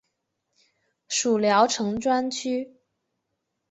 [1.07, 2.73] 属聊城专区。